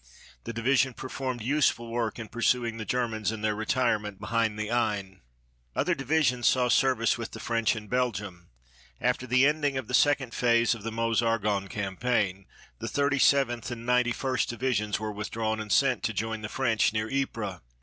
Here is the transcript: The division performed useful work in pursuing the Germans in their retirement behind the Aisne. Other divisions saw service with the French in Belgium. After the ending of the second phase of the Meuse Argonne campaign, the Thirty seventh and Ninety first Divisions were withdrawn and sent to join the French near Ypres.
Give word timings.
The 0.45 0.51
division 0.51 0.95
performed 0.95 1.43
useful 1.43 1.91
work 1.91 2.17
in 2.17 2.27
pursuing 2.27 2.77
the 2.77 2.85
Germans 2.85 3.31
in 3.31 3.41
their 3.41 3.53
retirement 3.53 4.19
behind 4.19 4.57
the 4.57 4.71
Aisne. 4.71 5.21
Other 5.75 5.93
divisions 5.93 6.47
saw 6.47 6.69
service 6.69 7.19
with 7.19 7.33
the 7.33 7.39
French 7.39 7.75
in 7.75 7.87
Belgium. 7.87 8.49
After 8.99 9.27
the 9.27 9.45
ending 9.45 9.77
of 9.77 9.87
the 9.87 9.93
second 9.93 10.33
phase 10.33 10.73
of 10.73 10.81
the 10.81 10.91
Meuse 10.91 11.21
Argonne 11.21 11.67
campaign, 11.67 12.47
the 12.79 12.87
Thirty 12.87 13.19
seventh 13.19 13.69
and 13.69 13.85
Ninety 13.85 14.11
first 14.11 14.49
Divisions 14.49 14.99
were 14.99 15.11
withdrawn 15.11 15.59
and 15.59 15.71
sent 15.71 16.01
to 16.01 16.13
join 16.13 16.41
the 16.41 16.49
French 16.49 16.91
near 16.93 17.07
Ypres. 17.07 17.59